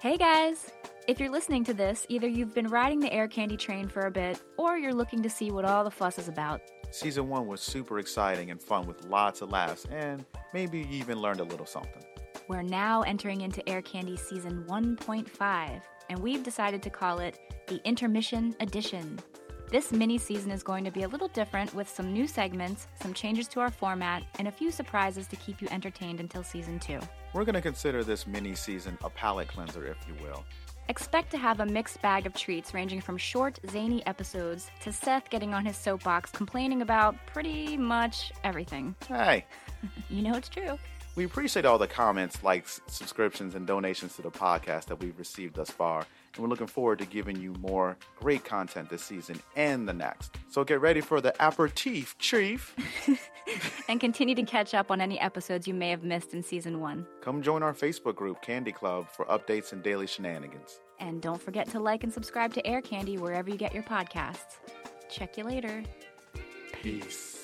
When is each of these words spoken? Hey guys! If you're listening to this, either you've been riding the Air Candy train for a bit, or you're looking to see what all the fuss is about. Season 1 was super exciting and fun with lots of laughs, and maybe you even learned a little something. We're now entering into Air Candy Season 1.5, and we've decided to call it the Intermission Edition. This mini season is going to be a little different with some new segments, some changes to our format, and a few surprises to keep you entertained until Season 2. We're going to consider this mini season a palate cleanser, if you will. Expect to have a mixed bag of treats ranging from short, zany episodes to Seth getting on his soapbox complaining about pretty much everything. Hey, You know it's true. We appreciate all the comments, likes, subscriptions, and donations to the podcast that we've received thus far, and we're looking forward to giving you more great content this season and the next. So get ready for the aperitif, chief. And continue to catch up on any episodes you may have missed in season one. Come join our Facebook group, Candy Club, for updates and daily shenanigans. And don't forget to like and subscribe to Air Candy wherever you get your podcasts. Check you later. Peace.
Hey 0.00 0.16
guys! 0.16 0.70
If 1.08 1.18
you're 1.18 1.28
listening 1.28 1.64
to 1.64 1.74
this, 1.74 2.06
either 2.08 2.28
you've 2.28 2.54
been 2.54 2.68
riding 2.68 3.00
the 3.00 3.12
Air 3.12 3.26
Candy 3.26 3.56
train 3.56 3.88
for 3.88 4.02
a 4.02 4.10
bit, 4.12 4.40
or 4.56 4.78
you're 4.78 4.94
looking 4.94 5.24
to 5.24 5.28
see 5.28 5.50
what 5.50 5.64
all 5.64 5.82
the 5.82 5.90
fuss 5.90 6.20
is 6.20 6.28
about. 6.28 6.60
Season 6.92 7.28
1 7.28 7.48
was 7.48 7.60
super 7.60 7.98
exciting 7.98 8.52
and 8.52 8.62
fun 8.62 8.86
with 8.86 9.04
lots 9.06 9.42
of 9.42 9.50
laughs, 9.50 9.86
and 9.90 10.24
maybe 10.54 10.78
you 10.78 10.86
even 10.90 11.18
learned 11.18 11.40
a 11.40 11.44
little 11.44 11.66
something. 11.66 12.04
We're 12.46 12.62
now 12.62 13.02
entering 13.02 13.40
into 13.40 13.68
Air 13.68 13.82
Candy 13.82 14.16
Season 14.16 14.64
1.5, 14.68 15.82
and 16.08 16.18
we've 16.20 16.44
decided 16.44 16.80
to 16.84 16.90
call 16.90 17.18
it 17.18 17.36
the 17.66 17.84
Intermission 17.84 18.54
Edition. 18.60 19.18
This 19.70 19.92
mini 19.92 20.16
season 20.16 20.50
is 20.50 20.62
going 20.62 20.82
to 20.84 20.90
be 20.90 21.02
a 21.02 21.08
little 21.08 21.28
different 21.28 21.74
with 21.74 21.90
some 21.90 22.10
new 22.10 22.26
segments, 22.26 22.86
some 23.02 23.12
changes 23.12 23.46
to 23.48 23.60
our 23.60 23.70
format, 23.70 24.22
and 24.38 24.48
a 24.48 24.50
few 24.50 24.70
surprises 24.70 25.26
to 25.26 25.36
keep 25.36 25.60
you 25.60 25.68
entertained 25.70 26.20
until 26.20 26.42
Season 26.42 26.78
2. 26.78 26.98
We're 27.34 27.44
going 27.44 27.54
to 27.54 27.60
consider 27.60 28.02
this 28.02 28.26
mini 28.26 28.54
season 28.54 28.96
a 29.04 29.10
palate 29.10 29.48
cleanser, 29.48 29.86
if 29.86 29.98
you 30.08 30.14
will. 30.24 30.42
Expect 30.88 31.30
to 31.32 31.36
have 31.36 31.60
a 31.60 31.66
mixed 31.66 32.00
bag 32.00 32.24
of 32.24 32.32
treats 32.32 32.72
ranging 32.72 33.02
from 33.02 33.18
short, 33.18 33.60
zany 33.68 34.04
episodes 34.06 34.70
to 34.80 34.90
Seth 34.90 35.28
getting 35.28 35.52
on 35.52 35.66
his 35.66 35.76
soapbox 35.76 36.30
complaining 36.30 36.80
about 36.80 37.14
pretty 37.26 37.76
much 37.76 38.32
everything. 38.44 38.94
Hey, 39.06 39.44
You 40.08 40.22
know 40.22 40.34
it's 40.34 40.48
true. 40.48 40.78
We 41.18 41.24
appreciate 41.24 41.64
all 41.64 41.78
the 41.78 41.88
comments, 41.88 42.44
likes, 42.44 42.80
subscriptions, 42.86 43.56
and 43.56 43.66
donations 43.66 44.14
to 44.14 44.22
the 44.22 44.30
podcast 44.30 44.84
that 44.84 45.00
we've 45.00 45.18
received 45.18 45.56
thus 45.56 45.68
far, 45.68 46.06
and 46.34 46.42
we're 46.42 46.48
looking 46.48 46.68
forward 46.68 47.00
to 47.00 47.06
giving 47.06 47.34
you 47.40 47.52
more 47.54 47.96
great 48.20 48.44
content 48.44 48.88
this 48.88 49.02
season 49.02 49.40
and 49.56 49.88
the 49.88 49.92
next. 49.92 50.36
So 50.48 50.62
get 50.62 50.80
ready 50.80 51.00
for 51.00 51.20
the 51.20 51.34
aperitif, 51.44 52.16
chief. 52.18 52.74
And 53.88 53.98
continue 53.98 54.34
to 54.34 54.42
catch 54.42 54.74
up 54.74 54.90
on 54.90 55.00
any 55.00 55.18
episodes 55.18 55.66
you 55.66 55.72
may 55.72 55.88
have 55.88 56.04
missed 56.04 56.34
in 56.34 56.42
season 56.42 56.80
one. 56.80 57.06
Come 57.22 57.40
join 57.40 57.62
our 57.62 57.72
Facebook 57.72 58.14
group, 58.14 58.42
Candy 58.42 58.72
Club, 58.72 59.08
for 59.10 59.24
updates 59.24 59.72
and 59.72 59.82
daily 59.82 60.06
shenanigans. 60.06 60.80
And 61.00 61.22
don't 61.22 61.40
forget 61.40 61.66
to 61.70 61.80
like 61.80 62.04
and 62.04 62.12
subscribe 62.12 62.52
to 62.52 62.66
Air 62.66 62.82
Candy 62.82 63.16
wherever 63.16 63.48
you 63.48 63.56
get 63.56 63.72
your 63.72 63.84
podcasts. 63.84 64.58
Check 65.08 65.38
you 65.38 65.44
later. 65.44 65.82
Peace. 66.74 67.37